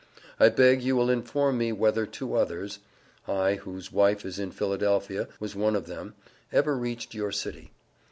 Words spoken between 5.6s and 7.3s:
of them), ever reached